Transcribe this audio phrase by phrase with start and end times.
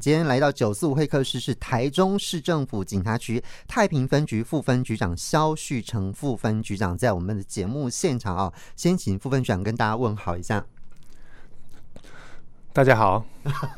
[0.00, 10.66] 今天来到九四五会客室，是台中市政府警察局太平分局副分局长肖旭成副分局长在我们的节目现场啊，先请副分局长跟大家问好一下。
[12.72, 13.24] 大家好，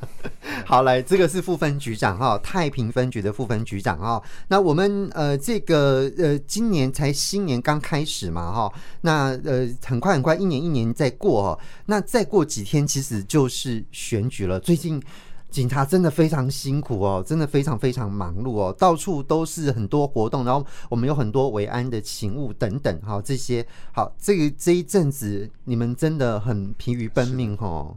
[0.65, 4.21] 好，来，这个是副分局长哈，太平分局的副分局长哈。
[4.49, 8.73] 那我们呃，这个呃，今年才新年刚开始嘛哈，
[9.03, 14.59] 那呃，很快很快，一年一年在过哈，那再过几天其实就是选举了。
[14.59, 15.01] 最近
[15.49, 27.97] 警察真的非常辛苦哦，真的非常非常忙碌哦，到处都是很多活动，然后我们有很多维安的勤务等等哈，这些好，这个这一阵子你们真的很疲于奔命哈。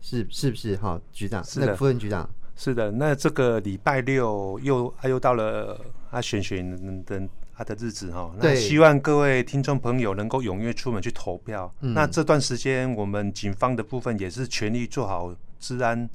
[0.00, 1.44] 是是不是哈，局长？
[1.44, 2.28] 是的，副分局长。
[2.56, 6.68] 是的，那这个礼拜六又啊又到了阿选选
[7.04, 7.22] 的
[7.54, 8.34] 他的日子哈。
[8.40, 11.72] 那希望各位听众朋友能够踊跃出门去投票。
[11.80, 16.08] 嗯、那这段时间我们警方的部分也是全力做好治安。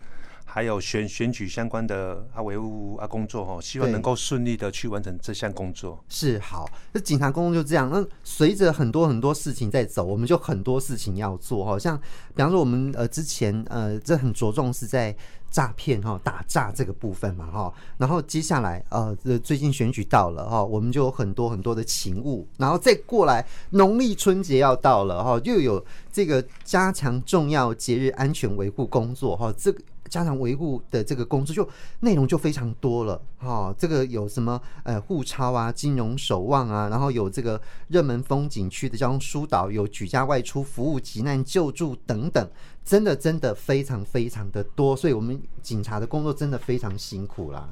[0.50, 6.02] 还有选选举相关的啊维护啊工作哈，希望能够顺利的去完成这项工作。
[6.08, 7.90] 是好，那警察工作就这样。
[7.92, 11.78] 那随着很多很多事情在走，我们就很多事情要做哈。
[11.78, 11.96] 像
[12.34, 15.16] 比方说我们呃之前呃这很着重是在
[15.52, 17.74] 诈骗哈打诈这个部分嘛哈。
[17.98, 29.84] 然后接下来呃最近选举到了哈，我们就有很多很多的勤务，然后再过来农历春节要到了哈，又有这个加强重要节日安全维护工作哈这个。
[30.10, 31.70] 家长维护的这个工作，就
[32.00, 42.50] 内容就非常多了哈、这个有什么呃护抄啊、金融守望啊，然后有这个热门风景区的交通疏导，有举家外出服务、急难救助等等，
[42.84, 44.96] 真的真的非常非常的多。
[44.96, 47.70] 所以我们警察的工作真的非常辛苦啦。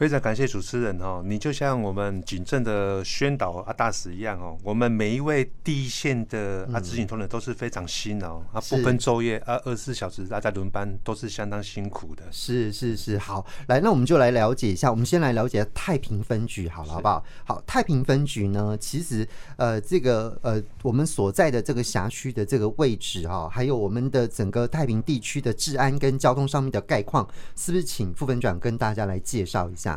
[0.00, 12.24] 非常感谢主持人哦，你就像我们警政的宣导啊大使一样哦，我们每一位第一线的啊执行同仁都是非常辛劳、嗯、啊，不分昼夜啊，二十四小时大家轮班都是相当辛苦的。
[12.30, 17.22] 是是是，好，来，那我们就来了解一下，我们先来了解太平分局好了，好不好？
[17.44, 19.28] 好，太平分局呢，其实
[19.58, 29.89] 呃，这个呃，我们所在的这个辖区的这个位置哈、哦，还有我们的整个太平地区的治安跟交通上面的概况，是不是请副分长跟大家来介绍一下？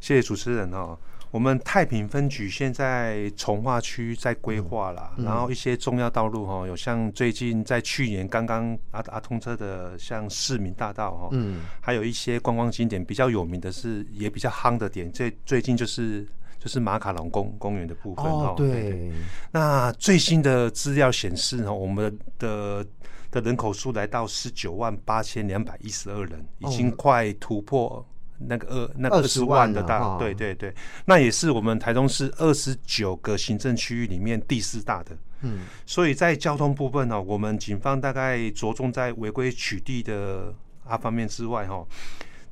[0.00, 0.96] 谢谢主持人哦。
[1.30, 16.24] 我们太平分局现在从化区在规划了，然后一些重要道路哈，有像最近在去年刚刚阿阿通车的，像市民大道哈，嗯，还有一些观光景点比较有名的是也比较夯的点，最最近就是
[16.60, 19.10] 就是马卡龙公公园的部分哦，对。
[19.50, 22.86] 那最新的资料显示呢，我们的
[23.32, 28.06] 的人口数来到十九万八千两百一十二人，已经快突破。
[28.38, 30.74] 那个二那二十万的大，对对对，
[31.06, 35.16] 那也是我们台中市二十九个行政区域里面第四大的。
[35.42, 41.86] 嗯，所以在交通部分呢，我们警方大概着重在违规取缔的啊方面之外，哈，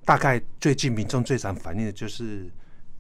[0.04, 2.50] 大概最近民众最常反映的就是。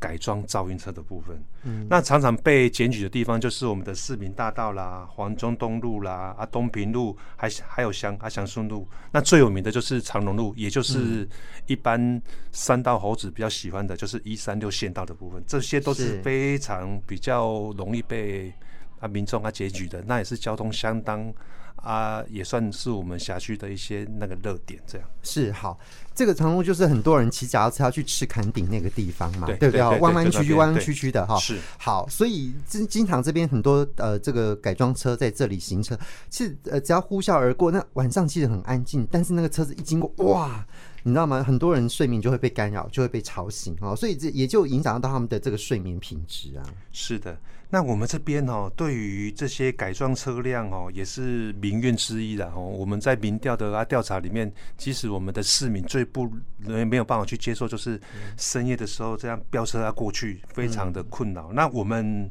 [0.02, 8.88] 改装噪音车的部分，嗯，那常常被检举的地方就是我们的市民大道啦、黄中东路啦、啊东平路，还还有祥啊祥顺路。
[9.12, 11.28] 那最有名的就是长荣路，也就是
[11.66, 12.20] 一般
[12.50, 15.40] 三道猴子比较喜欢的，就是一三六县道的部分。
[15.46, 18.52] 这些都是非常比较容易被
[18.98, 21.32] 啊民众啊检举的，那也是交通相当。
[21.76, 25.76] 啊，也算是我们辖区的一些那个热点，这样是好。
[26.14, 29.80] 这个长路就是很多人骑脚踏车要去吃坎顶那个地方嘛，对不对？
[29.80, 31.36] 弯弯曲曲、弯弯曲曲的哈。
[31.38, 40.66] 是好，所以经经常这边很多呃，这个改装车在这里行车，其实呃，只要呼啸而过，那晚上其实很安静，但是那个车子一经过，哇！
[41.04, 41.42] 你知道吗？
[41.42, 46.62] 很多人睡眠就会被干扰，就会被吵醒哦，所以这也就影响到他们的这个睡眠品质啊。
[46.92, 47.36] 是的，
[47.70, 52.60] 那我们这边哦，对于这些改装车辆哦，也是民怨之一的哦。
[52.60, 58.00] 我们在民调的啊调查里面，其实我们的市民最不没有办法去接受，就是
[58.36, 61.48] 深夜的时候这样飙车啊过去，非常的困扰。
[61.50, 62.30] 嗯、那我们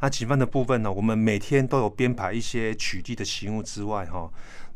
[0.00, 4.30] 那警方的部分呢，我们每天都有编排一些取缔的行务之外哈。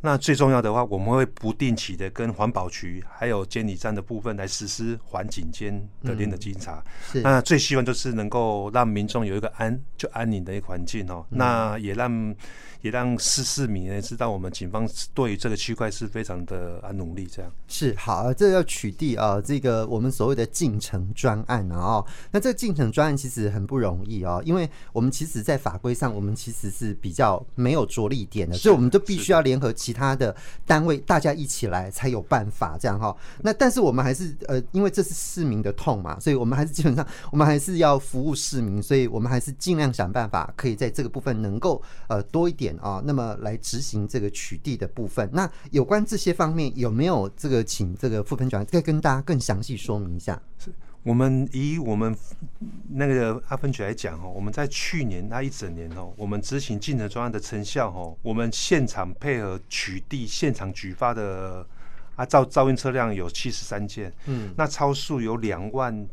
[0.05, 5.73] 那最重要的话，我们会不定期的跟环保局还有监理站的部分来实施环境监
[6.03, 6.83] 的联的稽查。
[7.15, 11.25] 嗯、那最希望就是能够让民众有一个安就安宁的一个环境哦。
[11.31, 12.35] 嗯、那也让
[12.81, 17.25] 也让市市民呢知道，我们警方对于这个区块是非常的啊努力。
[17.31, 21.77] 这样是好，这要取缔啊，这个我们所谓的进城专案啊。
[21.77, 29.92] 哦，那这个进城专案其实很不容易哦，因为我们其实在法规上，我们其实是比较没有着力点的，所以我们都必须要联合其。
[29.93, 30.35] 其他的
[30.65, 33.15] 单位大家一起来才有办法这样哈。
[33.43, 45.29] 那但是我们还是呃，因为这是市民的痛嘛，所以我们还是基本上 我们还是要服务市民，所以我们还是尽量想办法可以在这个部分能够呃多一点啊，那么来执行这个取缔的部分。
[45.31, 50.41] 那有关这些方面有没有这个请这个副分局长再跟大家更详细说明一下？
[50.59, 50.73] 是。
[51.03, 52.17] 我们以我们
[52.91, 61.67] 那个阿芬姐来讲哦，我们在去年那一整年哦，我们执行进程专案的成效哦，我们现场配合取缔现场举发的
[62.17, 66.07] 啊噪噪音车辆有七十三件，嗯，那超速有两万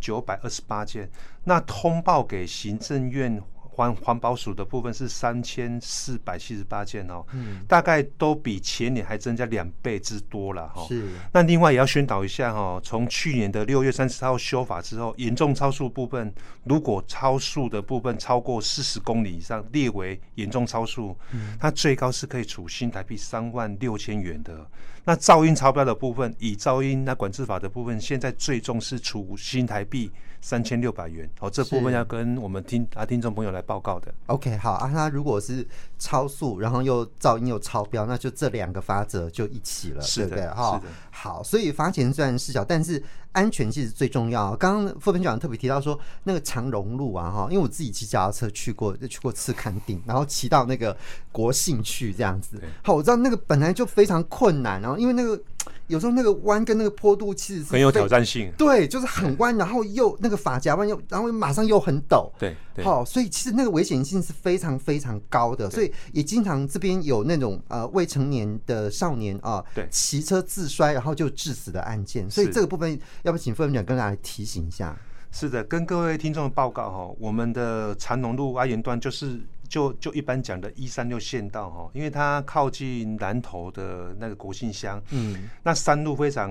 [0.00, 1.10] 九百二十八件，
[1.44, 3.42] 那通报给行政院。
[3.78, 10.84] 环环保署的部分是三千四百七十八件哦，嗯，大概都比前年还增加两倍之多了哈。
[10.88, 11.06] 是。
[11.32, 16.34] 那另外也要宣导一下哈，从去年的六月三十号修法之后，严重超速部分，
[16.64, 24.66] 如果超速的部分超过四十公里以上，列为严重超速，嗯，它最高是可以处新台币三万六千元的。
[25.08, 30.12] 那噪音超标的部分，以噪音那管制法的部分，现在最终是处新台币
[30.42, 31.26] 三千六百元。
[31.40, 34.12] 好，这部分要跟我们听啊听众朋友来报告的。
[34.26, 35.66] OK，好啊，那如果是
[35.98, 40.54] 超速，然后又噪音又超标，那就这两个罚则就一起了，是的，对不对？
[40.54, 43.02] 哈，好，所以罚钱虽然是小，但是
[43.38, 44.56] 安全其实最重要。
[44.56, 50.96] 刚刚副分局长特别提到说，那个长荣路啊，哈，因为我自己骑脚踏车去过，就去过次坎顶，然后骑到那个
[51.30, 52.60] 国信去这样子。
[52.82, 55.40] 好，我知道那个本来就非常困难，然后因为那个。
[55.88, 62.54] 有时候那个弯跟那个坡度其实是很有挑战性，对，就是很弯，然后又那个发夹弯又，然后马上又很陡，对，
[62.84, 74.96] 好，所以其实那个危险性是非常非常高的，所以也经常这边有那种呃未成年的少年啊，对，骑车自摔然后就致死的案件，所以这个部分要不请副分局长跟大家提醒一下？
[75.30, 79.40] 是的，跟各位听众的报告哈，我们的长隆路阿元段就是。
[79.68, 86.50] 就就一般讲的一三六县道哈，因为它靠近南投的那个国姓乡，嗯，那山路非常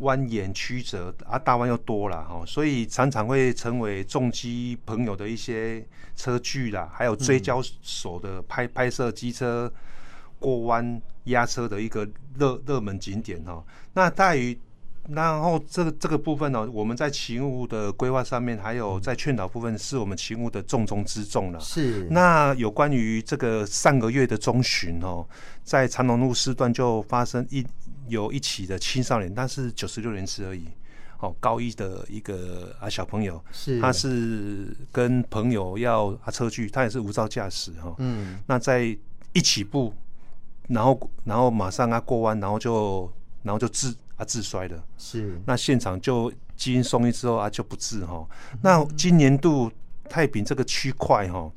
[0.00, 5.86] 蜿蜒曲折，啊，大弯又多了哈，所以常常会成为重机朋友的一些
[6.16, 9.70] 车距啦，还有追焦手的拍拍摄机车
[10.38, 12.08] 过弯压车的一个
[12.38, 13.64] 热热门景点哈。
[13.92, 14.58] 那在于。
[15.10, 21.58] 然后这个这个部分呢，我们在勤务的规划上面，还有在劝导部分，是我们勤务的重中之重了。
[21.58, 22.06] 是。
[22.10, 25.26] 那有关于这个上个月的中旬哦，
[25.64, 27.64] 在长隆路四段就发生一
[28.06, 30.66] 有一起的青少年，但是九十六年次而已。
[31.20, 37.94] 哦，高一的一个啊小朋友，是，他是跟朋友要啊车距，他也是无照驾驶哈。
[37.96, 38.38] 嗯。
[38.46, 38.94] 那在
[39.32, 39.94] 一起步，
[40.68, 43.10] 然后然后马上啊过弯，然后就
[43.42, 43.96] 然后就自。
[44.18, 48.26] 啊，自摔的，是那现场就基因送医之后啊就不治哈。
[48.60, 49.72] 那今年度
[50.10, 51.50] 太平这个区块哈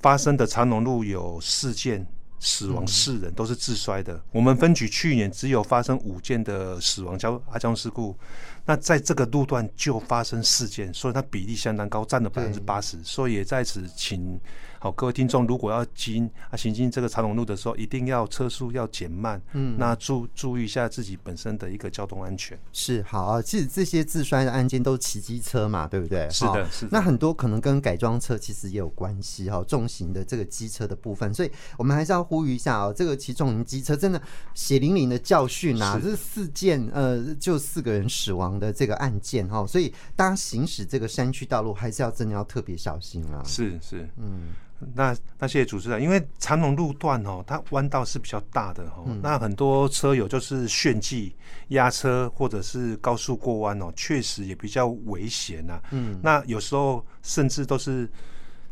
[0.00, 2.06] 发生的长荣路有四件
[2.38, 4.22] 死亡四人都是自摔的。
[4.32, 8.16] 我们分局去年只有发生五件的死亡交啊交通事故，
[8.64, 12.96] 那在这个路段就发生事件，所以它比例相当高，占了百分之八十。
[13.02, 14.40] 所以也在此请。
[14.78, 22.58] 好，各位听众，如果要经啊行经这个长龙路的时候，一定要车速要减慢，嗯，那注注意一下自己本身的一个交通安全。
[22.72, 26.28] 是好啊，其实这些自摔的案件都是骑机车嘛，对不对？
[26.30, 26.88] 是的，是的。
[26.90, 34.20] 那很多可能跟改装车其实也有关系哈，重型的这个机车的部分，所以我们还是要呼吁一下哦，这个骑重型机车真的
[34.52, 43.42] 血淋淋的教训啊，这是四件呃就四个人死亡的这个案件哈，所以大家行驶这个山区道路还是要真的要特别小心啊。
[43.44, 44.48] 是是，嗯。
[44.96, 51.32] 那那谢谢主持人，因为长隆路段哦，它弯道是比较大的哦，嗯、那很多车友就是炫技
[51.68, 55.80] 压车或者是高速过弯哦，确实也比较危险呐。
[55.92, 58.10] 嗯，那有时候甚至都是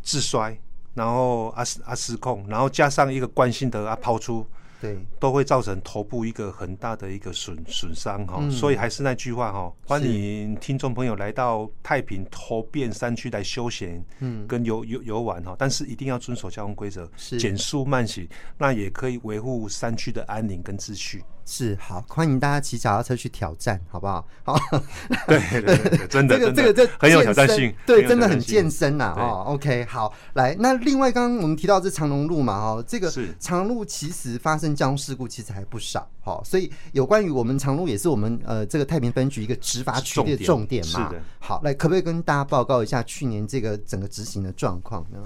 [0.03, 0.59] 自摔，
[0.95, 4.45] 然后啊啊失控，然后加上一个惯性的啊抛出。
[4.81, 17.39] 对，都会造成头部一个很大的一个损损伤哈，嗯、所以还是那句话哈，欢迎听众朋友来到太平头汴山区来休闲，嗯，跟游游游玩哈，但是一定要遵守交通规则，是。
[17.39, 21.23] 减速慢行，那也可以维护山区的安宁跟秩序。
[21.51, 24.25] 是好，欢迎大家骑脚踏车去挑战，好不好？
[24.45, 24.57] 好，
[25.27, 29.13] 对对对， 真的，这个这个这很有挑战性，对，真的很健身呐。
[29.17, 41.09] 哦，OK，好，来，那另外刚刚我们提到这长荣路嘛，哦，这个长荣路其实发生交通事故其实还不少，好，所以有关于我们长荣路也是我们呃这个太平分局一个执法区的重点嘛。
[41.09, 45.19] 是的，好，来，可不可以跟大家报告一下去年这个整个执行的状况呢？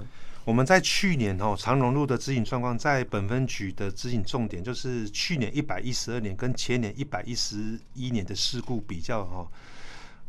[0.45, 9.47] 我们在去年哦，长荣路的执行状况，在本分局的执行重点就是去年一百一十二年跟前年一百一十一年的事故比较哈。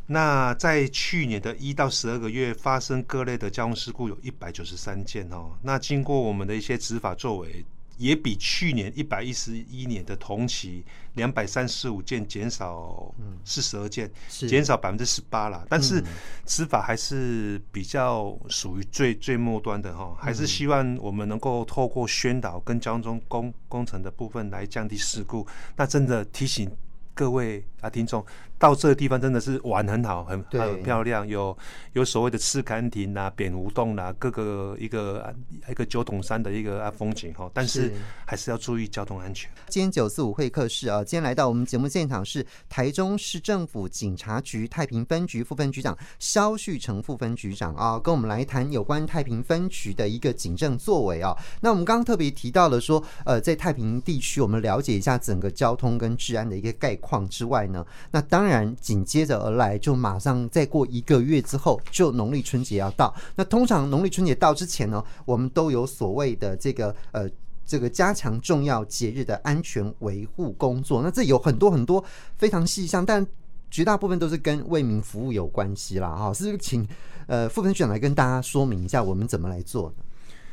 [0.07, 5.51] 那在去年的一到十二个月发生各类的交通事故有一百九十三件哦。
[5.63, 7.63] 那经过我们的一些执法作为，
[7.97, 10.85] 也比去年一百一十一年的同期
[11.15, 15.65] 两百三十五件减少四十二件，减少百分之十八啦。
[15.69, 16.03] 但是
[16.45, 25.47] 执法还是比较属于最最末端的哈，还是希望我们能够透过宣导跟交通工工程的部分来降低事故。
[25.77, 26.71] 那真的提醒
[27.17, 28.25] 各位啊听众。
[28.59, 31.55] 到这个地方真的是玩很好，很很漂亮，有
[31.93, 35.37] 有所谓的赤崁亭啊、蝙蝠洞啦，各个一个
[35.69, 37.93] 一个九桶山的一个啊风景哈，但是
[38.25, 39.51] 还是要注意交通安全。
[39.69, 51.37] 今天九四五会客室啊，今天来到我们节目现场是台中市政府警察局太平分局副分局长肖旭成副分局长啊，跟我们来谈有关太平分局的一个警政作为啊。
[51.61, 58.57] 那我们刚刚特别提到了说，呃，在太平地区，我们了解一下整个交通跟治安的一个概况况之外呢，那当然。
[58.81, 63.15] 紧接着而来，就马上再过一个月之后，就农历春节要到。
[63.35, 67.29] 那通常农历春节到之前呢，我们都有所谓的这个呃，
[67.65, 71.03] 这个加强重要节日的安全维护工作。
[71.03, 72.05] 那这有很多很多
[72.37, 73.27] 非常细项，但
[73.71, 76.15] 绝大部分都是跟为民服务有关系啦。
[76.15, 76.87] 哈，是请
[77.27, 80.05] 呃副分局长来跟大家说明一下，我们怎么来做呢？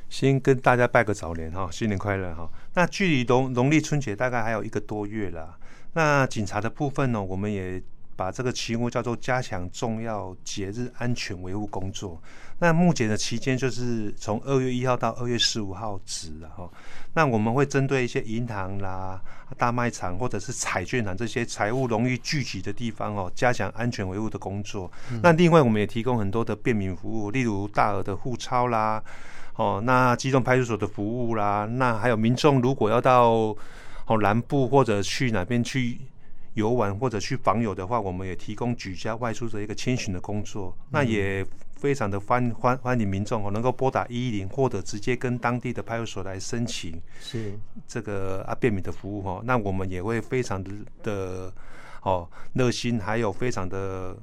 [0.10, 2.50] 先跟大家拜个早年哈，新年快乐哈。
[2.74, 5.58] 那距离农农历春节大概还有一个多月了。
[5.94, 7.82] 那警察的部分呢，我们也
[8.16, 12.22] 把这个题目叫做加强重要节日安全维护工作。
[12.60, 16.70] 那目前的期间就是从二月一号到二月十五号止哈。
[17.14, 19.20] 那我们会针对一些银行啦、
[19.58, 24.90] 大卖场或者是彩券行这些财务容易聚集的地方哦，加强安全维护的工作。
[25.22, 29.04] 那另外我们也提供很多的便民服务，例如大额的互钞啦，
[29.56, 33.56] 哦，那机动派出所的服务啦，那还有民众如果要到。
[34.06, 35.98] 好，南部或者去哪边去
[36.56, 40.76] 游玩或者去访友的话，我们也提供举家外出的一个签询的工作。
[40.78, 41.46] 嗯、那也
[41.76, 47.58] 非常的欢欢欢迎民众哦，能够拨打一一零或者直接跟当地的派出所来申请是
[47.88, 49.42] 这个啊便民的服务哦。
[49.46, 51.54] 那我们也会非常的的
[52.02, 54.16] 哦热心，还有非常的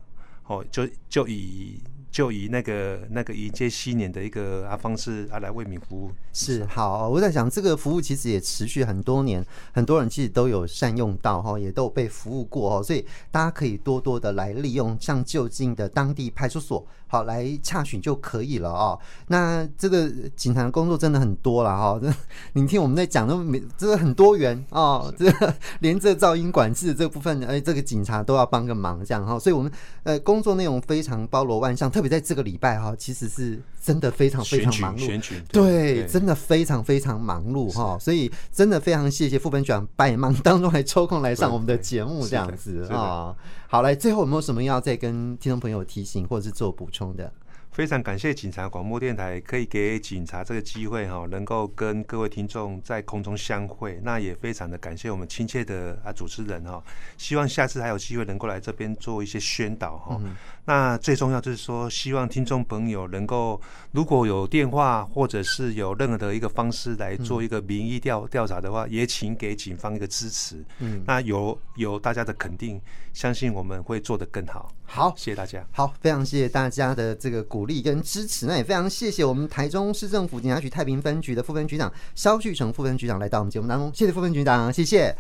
[0.47, 1.81] 哦就就以。
[2.11, 18.99] 就以那个那个迎接新年的一个啊方式啊来为民服务是好，我在想这个服务其实也持续很多年，很多人其实都有善用到哈，也都有被服务过哦，所以大家可以多多的来利用像就近的当地派出所好来洽询就可以了哦。
[19.27, 22.13] 那这个警察的工作真的很多了哈，这
[22.53, 29.71] 你听我们在讲都没这个很多元哦，这个连这噪音管制这部分，哎，这个警察都要帮个忙这样哈，所以我们
[30.05, 43.35] 呃工作内容非常包罗万象，特别在这个礼拜哈，其实是真的非常非常忙碌，对，对，真的非常非常忙碌哈，所以真的非常谢谢副分局长百忙当中还抽空来上我们的节目这样子啊。
[43.69, 47.33] 好，来最后有没有什么要再跟听众朋友提醒或者是做补充的？
[47.71, 54.01] 非常感谢警察广播电台可以给警察这个机会哈，能够跟各位听众在空中相会。
[54.03, 56.83] 那也非常的感谢我们亲切的啊主持人哈，
[57.17, 60.21] 希望下次还有机会能够来这边做一些宣导哈。
[60.65, 63.61] 那最重要就是说，希望听众朋友能够
[63.93, 70.63] 如果有电话或者是有任何的一个方式来做一个民意调调查的话，也请给警方一个支持。
[70.81, 72.81] 嗯，那有有大家的肯定，
[73.13, 74.73] 相信我们会做得更好。
[74.93, 75.65] 好，谢谢大家。
[75.71, 78.47] 好，非常谢谢大家的这个鼓励跟支持。
[78.47, 83.93] 那也非常谢谢我们台中市政府警察局太平分局的副分局长肖旭成副分局长来到我们节目当中。
[83.95, 85.17] 谢谢副分局长，谢谢。